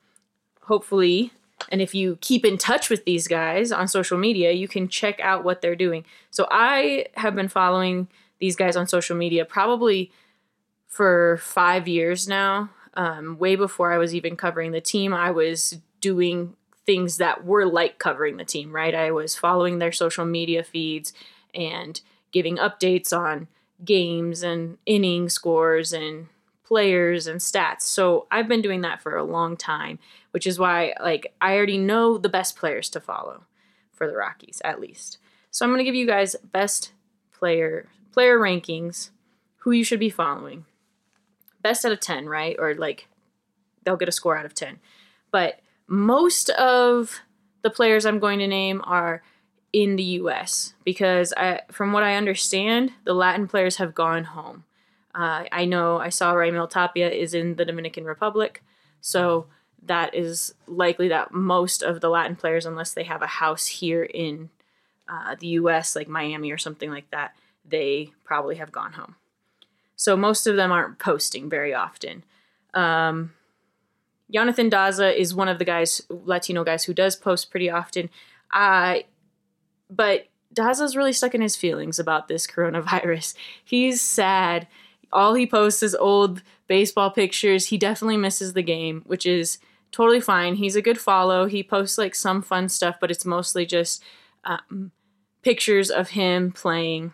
hopefully 0.64 1.32
and 1.70 1.82
if 1.82 1.96
you 1.96 2.18
keep 2.22 2.46
in 2.46 2.58
touch 2.58 2.90
with 2.90 3.06
these 3.06 3.28
guys 3.28 3.72
on 3.72 3.88
social 3.88 4.18
media 4.18 4.52
you 4.52 4.68
can 4.68 4.88
check 4.88 5.20
out 5.20 5.44
what 5.44 5.62
they're 5.62 5.76
doing. 5.76 6.06
So 6.30 6.48
i 6.52 7.06
have 7.16 7.34
been 7.34 7.50
following 7.50 8.08
these 8.40 8.56
guys 8.56 8.76
on 8.76 8.88
social 8.88 9.16
media 9.16 9.46
probably 9.46 10.12
for 10.90 11.38
five 11.38 11.88
years 11.88 12.28
now 12.28 12.70
um, 12.96 13.38
way 13.38 13.56
before 13.56 13.94
I 13.94 13.98
was 13.98 14.14
even 14.14 14.36
covering 14.36 14.72
the 14.72 14.82
team, 14.82 15.14
I 15.14 15.32
was 15.32 15.78
doing 16.02 16.56
things 16.86 17.18
that 17.18 17.46
were 17.46 17.66
like 17.66 18.00
covering 18.00 18.38
the 18.38 18.46
team, 18.46 18.74
right? 18.74 18.94
I 18.96 19.12
was 19.12 19.38
following 19.38 19.80
their 19.80 19.92
social 19.92 20.26
media 20.26 20.64
feeds 20.64 21.14
and 21.54 22.02
giving 22.32 22.58
updates 22.58 23.18
on 23.18 23.48
games 23.86 24.44
and 24.44 24.78
inning 24.86 25.30
scores 25.30 25.94
and 25.94 26.28
players 26.66 27.28
and 27.28 27.40
stats. 27.40 27.84
So 27.84 28.28
I've 28.32 28.48
been 28.48 28.62
doing 28.62 28.82
that 28.82 29.02
for 29.02 29.16
a 29.16 29.24
long 29.24 29.56
time, 29.56 30.00
which 30.32 30.46
is 30.46 30.60
why 30.60 30.94
like 31.02 31.34
I 31.40 31.56
already 31.56 31.78
know 31.78 32.18
the 32.18 32.30
best 32.30 32.56
players 32.56 32.90
to 32.90 33.00
follow 33.00 33.44
for 33.94 34.08
the 34.08 34.16
Rockies 34.16 34.62
at 34.66 34.82
least. 34.82 35.20
So 35.52 35.66
I'm 35.66 35.72
going 35.72 35.80
to 35.80 35.84
give 35.86 35.96
you 35.96 36.06
guys 36.06 36.36
best 36.52 36.92
player 37.32 37.88
player 38.12 38.38
rankings, 38.38 39.12
who 39.60 39.72
you 39.72 39.84
should 39.84 40.00
be 40.00 40.10
following 40.10 40.66
best 41.62 41.86
out 41.86 41.92
of 41.92 42.00
10, 42.00 42.28
right? 42.28 42.56
Or 42.60 42.76
like 42.76 43.08
they'll 43.84 43.98
get 43.98 44.10
a 44.10 44.14
score 44.14 44.38
out 44.38 44.46
of 44.46 44.54
10. 44.54 44.80
But 45.32 45.60
most 45.88 46.50
of 46.52 47.22
the 47.62 47.70
players 47.70 48.06
I'm 48.06 48.20
going 48.20 48.40
to 48.40 48.48
name 48.48 48.82
are 48.86 49.24
in 49.74 49.96
the 49.96 50.04
US 50.04 50.74
because 50.84 51.34
I, 51.38 51.62
from 51.72 51.92
what 51.94 52.04
I 52.04 52.16
understand, 52.16 52.92
the 53.04 53.14
Latin 53.14 53.48
players 53.48 53.78
have 53.78 53.94
gone 53.94 54.24
home. 54.24 54.64
Uh, 55.14 55.46
I 55.52 55.66
know 55.66 55.98
I 55.98 56.10
saw 56.10 56.34
Raimel 56.34 56.70
Tapia 56.70 57.10
is 57.10 57.34
in 57.34 57.56
the 57.56 57.66
Dominican 57.66 58.06
Republic, 58.06 58.64
so 59.02 59.48
that 59.84 60.14
is 60.14 60.54
likely 60.68 61.08
that 61.10 61.34
most 61.34 61.82
of 61.82 62.02
the 62.02 62.10
Latin 62.10 62.36
players, 62.36 62.66
unless 62.66 62.94
they 62.94 63.04
have 63.04 63.22
a 63.22 63.28
house 63.28 63.66
here 63.66 64.04
in 64.04 64.50
uh, 65.08 65.36
the 65.40 65.48
US, 65.48 65.96
like 65.96 66.08
Miami 66.08 66.52
or 66.52 66.58
something 66.58 66.90
like 66.90 67.10
that, 67.12 67.36
they 67.66 68.12
probably 68.24 68.56
have 68.56 68.72
gone 68.72 68.94
home. 68.94 69.16
So 70.00 70.16
most 70.16 70.48
of 70.48 70.56
them 70.56 70.72
aren't 70.72 70.98
posting 70.98 71.50
very 71.50 71.74
often. 71.74 72.24
Um, 72.74 73.34
Jonathan 74.34 74.70
Daza 74.70 75.14
is 75.14 75.36
one 75.36 75.50
of 75.50 75.60
the 75.60 75.66
guys, 75.66 76.02
Latino 76.10 76.64
guys, 76.64 76.86
who 76.86 76.94
does 76.94 77.18
post 77.18 77.52
pretty 77.52 77.70
often. 77.70 78.10
Uh, 78.50 79.00
but 79.90 80.28
Daza's 80.56 80.96
really 80.96 81.12
stuck 81.12 81.36
in 81.36 81.42
his 81.42 81.58
feelings 81.58 82.00
about 82.00 82.30
this 82.30 82.48
coronavirus. 82.48 83.34
He's 83.66 84.00
sad. 84.00 84.68
All 85.12 85.34
he 85.34 85.46
posts 85.46 85.84
is 85.84 85.96
old 85.96 86.44
baseball 86.68 87.12
pictures. 87.12 87.66
He 87.66 87.78
definitely 87.78 88.16
misses 88.16 88.54
the 88.54 88.64
game, 88.64 89.04
which 89.06 89.26
is 89.26 89.58
totally 89.92 90.22
fine. 90.22 90.56
He's 90.56 90.78
a 90.78 90.82
good 90.82 90.98
follow. 90.98 91.46
He 91.46 91.62
posts 91.62 91.98
like 91.98 92.16
some 92.16 92.42
fun 92.42 92.70
stuff, 92.70 92.96
but 93.02 93.12
it's 93.12 93.26
mostly 93.26 93.66
just 93.66 94.02
um, 94.46 94.92
pictures 95.42 95.92
of 95.92 96.12
him 96.12 96.54
playing 96.54 97.12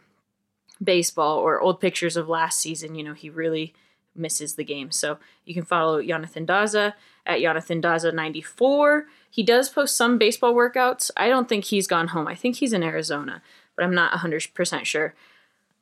baseball 0.84 1.38
or 1.38 1.62
old 1.62 1.79
pictures 1.79 2.17
of 2.17 2.29
last 2.29 2.60
season. 2.60 2.96
You 2.96 3.03
know, 3.03 3.13
he 3.13 3.29
really 3.29 3.74
misses 4.15 4.55
the 4.55 4.63
game. 4.63 4.91
So 4.91 5.17
you 5.46 5.53
can 5.53 5.65
follow 5.65 6.01
Jonathan 6.01 6.46
Daza 6.46 6.94
at 7.25 7.41
Jonathan 7.41 7.82
Daza 7.82 8.13
94. 8.13 9.05
He 9.29 9.44
does 9.44 9.70
post 9.70 9.96
some 9.96 10.17
baseball 10.17 10.53
workouts. 10.53 11.12
I 11.17 11.27
don't 11.27 11.50
think 11.50 11.65
he's 11.65 11.88
gone 11.88 12.10
home. 12.10 12.27
I 12.27 12.36
think 12.36 12.58
he's 12.58 12.74
in 12.74 12.84
Arizona, 12.84 13.41
but 13.75 13.84
I'm 13.84 13.96
not 13.96 14.13
100% 14.13 14.86
sure. 14.86 15.13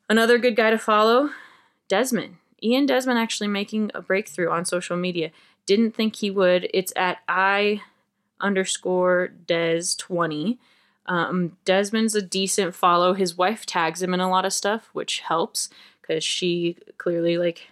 Another 0.10 0.38
good 0.38 0.56
guy 0.56 0.72
to 0.72 0.78
follow, 0.78 1.30
Desmond. 1.88 2.38
Ian 2.62 2.86
Desmond 2.86 3.20
actually 3.20 3.48
making 3.48 3.92
a 3.94 4.02
breakthrough 4.02 4.50
on 4.50 4.66
social 4.66 4.98
media. 4.98 5.32
Didn't 5.66 5.96
think 5.96 6.16
he 6.16 6.32
would. 6.32 6.70
It's 6.74 6.94
at 6.96 7.20
I 7.28 7.82
underscore 8.40 9.28
Des 9.28 9.96
20. 9.98 10.60
Um, 11.06 11.58
Desmond's 11.66 12.16
a 12.16 12.22
decent 12.22 12.76
follow. 12.76 13.14
His 13.14 13.38
wife 13.38 13.66
tags 13.66 14.02
him 14.02 14.14
in 14.14 14.20
a 14.20 14.30
lot 14.30 14.46
of 14.46 14.54
stuff, 14.54 14.90
which 14.94 15.20
helps 15.20 15.70
because 16.02 16.24
she 16.24 16.78
clearly 16.98 17.38
like 17.38 17.68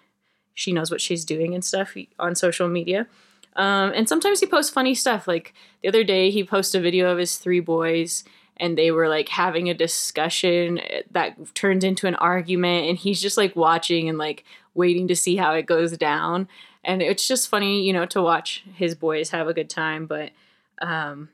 she 0.54 0.74
knows 0.74 0.92
what 0.92 1.02
she's 1.02 1.26
doing 1.26 1.54
and 1.54 1.64
stuff 1.64 1.96
on 2.20 2.36
social 2.36 2.68
media. 2.68 3.08
Um, 3.56 3.92
and 3.96 4.08
sometimes 4.08 4.40
he 4.40 4.46
posts 4.46 4.72
funny 4.72 4.96
stuff. 4.96 5.28
Like 5.28 5.54
the 5.82 5.88
other 5.88 6.04
day, 6.04 6.30
he 6.30 6.44
posted 6.44 6.80
a 6.80 6.84
video 6.84 7.12
of 7.12 7.18
his 7.18 7.38
three 7.38 7.60
boys 7.60 8.24
and 8.58 8.78
they 8.78 8.92
were 8.92 9.10
like 9.10 9.28
having 9.28 9.70
a 9.70 9.74
discussion 9.74 10.80
that 11.10 11.54
turned 11.56 11.84
into 11.84 12.08
an 12.08 12.16
argument 12.16 12.88
and 12.88 12.98
he's 12.98 13.22
just 13.22 13.38
like 13.38 13.56
watching 13.56 14.08
and 14.08 14.18
like 14.18 14.46
waiting 14.76 15.08
to 15.08 15.16
see 15.16 15.36
how 15.36 15.54
it 15.54 15.66
goes 15.66 15.98
down 15.98 16.48
and 16.84 17.02
it's 17.02 17.28
just 17.28 17.50
funny 17.50 17.82
you 17.82 17.92
know 17.92 18.06
to 18.06 18.22
watch 18.22 18.64
his 18.76 18.96
boys 18.96 19.32
have 19.32 19.48
a 19.48 19.54
good 19.54 19.70
time 19.70 20.06
but 20.06 20.32
um 20.82 21.28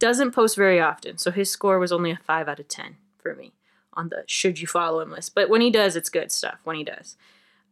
doesn't 0.00 0.32
post 0.32 0.56
very 0.56 0.80
often 0.80 1.18
so 1.18 1.30
his 1.30 1.50
score 1.50 1.78
was 1.78 1.92
only 1.92 2.10
a 2.10 2.16
5 2.16 2.48
out 2.48 2.58
of 2.58 2.68
10 2.68 2.96
for 3.18 3.34
me 3.34 3.52
on 3.94 4.08
the 4.08 4.24
should 4.26 4.60
you 4.60 4.66
follow 4.66 5.00
him 5.00 5.10
list 5.10 5.34
but 5.34 5.48
when 5.48 5.60
he 5.60 5.70
does 5.70 5.94
it's 5.94 6.08
good 6.08 6.32
stuff 6.32 6.58
when 6.64 6.76
he 6.76 6.84
does 6.84 7.16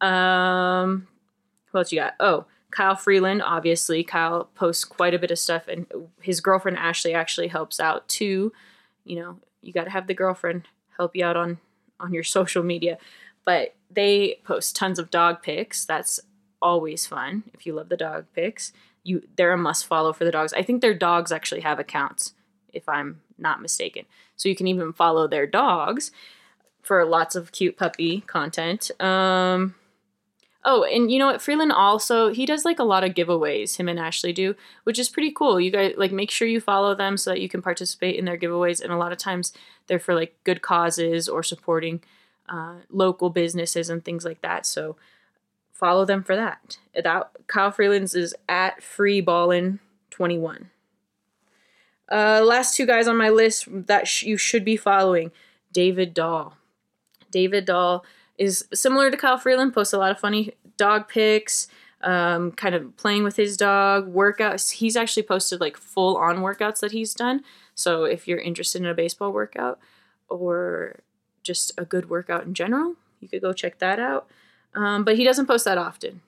um, 0.00 1.08
what 1.70 1.80
else 1.80 1.92
you 1.92 2.00
got? 2.00 2.14
Oh, 2.20 2.46
Kyle 2.70 2.96
Freeland, 2.96 3.42
obviously. 3.42 4.04
Kyle 4.04 4.48
posts 4.54 4.84
quite 4.84 5.14
a 5.14 5.18
bit 5.18 5.30
of 5.30 5.38
stuff, 5.38 5.68
and 5.68 5.86
his 6.20 6.40
girlfriend 6.40 6.78
Ashley 6.78 7.14
actually 7.14 7.48
helps 7.48 7.80
out 7.80 8.08
too. 8.08 8.52
You 9.04 9.16
know, 9.16 9.38
you 9.62 9.72
got 9.72 9.84
to 9.84 9.90
have 9.90 10.06
the 10.06 10.14
girlfriend 10.14 10.64
help 10.96 11.16
you 11.16 11.24
out 11.24 11.36
on 11.36 11.58
on 12.00 12.12
your 12.12 12.24
social 12.24 12.62
media. 12.62 12.98
But 13.44 13.74
they 13.90 14.40
post 14.44 14.76
tons 14.76 14.98
of 14.98 15.10
dog 15.10 15.42
pics. 15.42 15.84
That's 15.84 16.20
always 16.60 17.06
fun 17.06 17.44
if 17.54 17.66
you 17.66 17.72
love 17.72 17.88
the 17.88 17.96
dog 17.96 18.26
pics. 18.34 18.72
You 19.08 19.22
they're 19.36 19.52
a 19.52 19.58
must 19.58 19.86
follow 19.86 20.12
for 20.12 20.24
the 20.24 20.30
dogs. 20.30 20.52
I 20.52 20.62
think 20.62 20.80
their 20.80 20.94
dogs 20.94 21.32
actually 21.32 21.62
have 21.62 21.78
accounts, 21.78 22.34
if 22.72 22.88
I'm 22.88 23.20
not 23.38 23.62
mistaken. 23.62 24.04
So 24.36 24.48
you 24.48 24.56
can 24.56 24.66
even 24.66 24.92
follow 24.92 25.26
their 25.26 25.46
dogs 25.46 26.10
for 26.82 27.04
lots 27.04 27.34
of 27.34 27.52
cute 27.52 27.76
puppy 27.76 28.20
content. 28.22 28.90
Um, 29.00 29.74
Oh, 30.64 30.82
and 30.82 31.10
you 31.10 31.18
know 31.18 31.26
what? 31.26 31.40
Freeland 31.40 31.72
also 31.72 32.30
he 32.32 32.44
does 32.44 32.64
like 32.64 32.78
a 32.78 32.84
lot 32.84 33.04
of 33.04 33.14
giveaways. 33.14 33.76
Him 33.76 33.88
and 33.88 33.98
Ashley 33.98 34.32
do, 34.32 34.54
which 34.84 34.98
is 34.98 35.08
pretty 35.08 35.30
cool. 35.30 35.60
You 35.60 35.70
guys 35.70 35.94
like 35.96 36.12
make 36.12 36.30
sure 36.30 36.48
you 36.48 36.60
follow 36.60 36.94
them 36.94 37.16
so 37.16 37.30
that 37.30 37.40
you 37.40 37.48
can 37.48 37.62
participate 37.62 38.16
in 38.16 38.24
their 38.24 38.36
giveaways. 38.36 38.82
And 38.82 38.92
a 38.92 38.96
lot 38.98 39.12
of 39.12 39.18
times 39.18 39.52
they're 39.86 39.98
for 39.98 40.14
like 40.14 40.36
good 40.44 40.60
causes 40.60 41.28
or 41.28 41.42
supporting 41.42 42.02
uh, 42.48 42.76
local 42.90 43.30
businesses 43.30 43.88
and 43.88 44.04
things 44.04 44.24
like 44.24 44.42
that. 44.42 44.66
So 44.66 44.96
follow 45.78 46.04
them 46.04 46.22
for 46.22 46.34
that. 46.36 46.78
That 46.94 47.30
Kyle 47.46 47.70
Freeland's 47.70 48.14
is 48.14 48.34
at 48.48 48.80
freeballin 48.80 49.78
twenty 50.10 50.38
one. 50.38 50.70
Uh, 52.10 52.42
last 52.44 52.74
two 52.74 52.86
guys 52.86 53.06
on 53.06 53.16
my 53.16 53.28
list 53.28 53.66
that 53.68 54.08
sh- 54.08 54.24
you 54.24 54.36
should 54.36 54.64
be 54.64 54.76
following: 54.76 55.30
David 55.72 56.14
Dahl. 56.14 56.56
David 57.30 57.64
Dahl 57.66 58.04
is 58.36 58.66
similar 58.72 59.10
to 59.10 59.16
Kyle 59.16 59.38
Freeland, 59.38 59.74
posts 59.74 59.92
a 59.92 59.98
lot 59.98 60.10
of 60.10 60.18
funny 60.18 60.52
dog 60.76 61.08
pics, 61.08 61.68
um, 62.02 62.52
kind 62.52 62.74
of 62.74 62.96
playing 62.96 63.24
with 63.24 63.36
his 63.36 63.56
dog, 63.56 64.12
workouts. 64.14 64.72
He's 64.72 64.96
actually 64.96 65.24
posted 65.24 65.60
like 65.60 65.76
full 65.76 66.16
on 66.16 66.38
workouts 66.38 66.80
that 66.80 66.92
he's 66.92 67.14
done. 67.14 67.42
So 67.74 68.04
if 68.04 68.26
you're 68.26 68.38
interested 68.38 68.80
in 68.80 68.88
a 68.88 68.94
baseball 68.94 69.32
workout 69.32 69.78
or 70.28 71.00
just 71.42 71.72
a 71.78 71.84
good 71.84 72.08
workout 72.08 72.44
in 72.44 72.54
general, 72.54 72.94
you 73.20 73.28
could 73.28 73.42
go 73.42 73.52
check 73.52 73.78
that 73.78 73.98
out. 73.98 74.28
Um, 74.74 75.04
but 75.04 75.16
he 75.16 75.24
doesn't 75.24 75.46
post 75.46 75.64
that 75.64 75.78
often. 75.78 76.20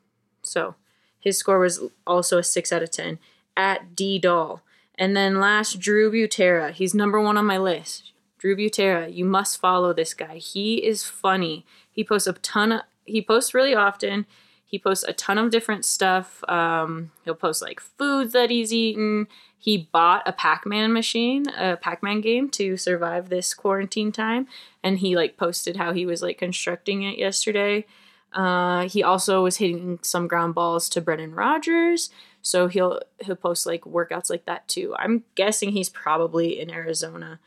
So 0.42 0.74
his 1.18 1.38
score 1.38 1.58
was 1.58 1.80
also 2.06 2.38
a 2.38 2.44
6 2.44 2.72
out 2.72 2.82
of 2.82 2.90
10 2.90 3.18
at 3.56 3.94
D 3.94 4.18
Doll. 4.18 4.62
And 4.96 5.16
then 5.16 5.40
last, 5.40 5.80
Drew 5.80 6.10
Butera. 6.10 6.72
He's 6.72 6.94
number 6.94 7.20
one 7.20 7.36
on 7.36 7.46
my 7.46 7.58
list. 7.58 8.12
Drew 8.38 8.56
Butera, 8.56 9.12
you 9.12 9.24
must 9.24 9.60
follow 9.60 9.92
this 9.92 10.14
guy. 10.14 10.36
He 10.36 10.84
is 10.84 11.04
funny. 11.04 11.64
He 11.90 12.04
posts 12.04 12.26
a 12.26 12.32
ton 12.34 12.72
of, 12.72 12.82
he 13.04 13.22
posts 13.22 13.54
really 13.54 13.74
often. 13.74 14.26
He 14.64 14.78
posts 14.78 15.04
a 15.04 15.12
ton 15.12 15.36
of 15.36 15.50
different 15.50 15.84
stuff. 15.84 16.44
Um, 16.48 17.10
he'll 17.24 17.34
post 17.34 17.60
like 17.60 17.80
foods 17.80 18.32
that 18.32 18.50
he's 18.50 18.72
eaten. 18.72 19.26
He 19.58 19.88
bought 19.92 20.22
a 20.26 20.32
Pac-Man 20.32 20.92
machine, 20.92 21.46
a 21.58 21.76
Pac-Man 21.76 22.22
game 22.22 22.48
to 22.50 22.78
survive 22.78 23.28
this 23.28 23.52
quarantine 23.52 24.10
time, 24.10 24.46
and 24.82 24.98
he 24.98 25.16
like 25.16 25.36
posted 25.36 25.76
how 25.76 25.92
he 25.92 26.06
was 26.06 26.22
like 26.22 26.38
constructing 26.38 27.02
it 27.02 27.18
yesterday. 27.18 27.84
Uh, 28.32 28.88
he 28.88 29.02
also 29.02 29.42
was 29.42 29.56
hitting 29.56 29.98
some 30.02 30.28
ground 30.28 30.54
balls 30.54 30.88
to 30.90 31.00
Brendan 31.00 31.34
Rodgers, 31.34 32.10
so 32.42 32.68
he'll 32.68 33.00
he'll 33.20 33.36
post 33.36 33.66
like 33.66 33.82
workouts 33.82 34.30
like 34.30 34.44
that 34.46 34.68
too. 34.68 34.94
I'm 34.98 35.24
guessing 35.34 35.72
he's 35.72 35.88
probably 35.88 36.60
in 36.60 36.70
Arizona. 36.70 37.40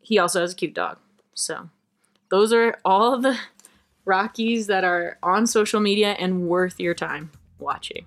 He 0.00 0.18
also 0.18 0.40
has 0.40 0.52
a 0.52 0.56
cute 0.56 0.74
dog, 0.74 0.98
so 1.34 1.68
those 2.30 2.52
are 2.52 2.78
all 2.84 3.18
the 3.18 3.38
Rockies 4.04 4.66
that 4.66 4.84
are 4.84 5.18
on 5.22 5.46
social 5.46 5.80
media 5.80 6.12
and 6.18 6.46
worth 6.46 6.78
your 6.78 6.94
time 6.94 7.30
watching. 7.58 8.06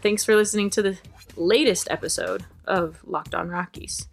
Thanks 0.00 0.24
for 0.24 0.36
listening 0.36 0.70
to 0.70 0.82
the 0.82 0.98
latest 1.36 1.88
episode 1.90 2.44
of 2.66 3.00
Locked 3.04 3.34
On 3.34 3.48
Rockies. 3.48 4.06